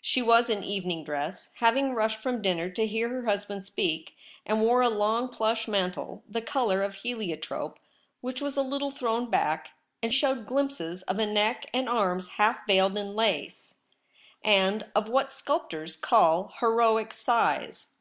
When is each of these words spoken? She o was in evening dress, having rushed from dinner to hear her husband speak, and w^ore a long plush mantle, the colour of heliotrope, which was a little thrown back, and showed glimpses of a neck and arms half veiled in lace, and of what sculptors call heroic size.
She 0.00 0.22
o 0.22 0.24
was 0.24 0.48
in 0.48 0.64
evening 0.64 1.04
dress, 1.04 1.52
having 1.56 1.92
rushed 1.92 2.16
from 2.16 2.40
dinner 2.40 2.70
to 2.70 2.86
hear 2.86 3.10
her 3.10 3.26
husband 3.26 3.66
speak, 3.66 4.16
and 4.46 4.56
w^ore 4.60 4.82
a 4.82 4.88
long 4.88 5.28
plush 5.28 5.68
mantle, 5.68 6.24
the 6.26 6.40
colour 6.40 6.82
of 6.82 6.94
heliotrope, 6.94 7.78
which 8.22 8.40
was 8.40 8.56
a 8.56 8.62
little 8.62 8.90
thrown 8.90 9.28
back, 9.28 9.72
and 10.02 10.14
showed 10.14 10.46
glimpses 10.46 11.02
of 11.02 11.18
a 11.18 11.26
neck 11.26 11.66
and 11.74 11.90
arms 11.90 12.26
half 12.40 12.66
veiled 12.66 12.96
in 12.96 13.14
lace, 13.14 13.74
and 14.42 14.86
of 14.94 15.10
what 15.10 15.30
sculptors 15.30 15.94
call 15.94 16.54
heroic 16.60 17.12
size. 17.12 17.98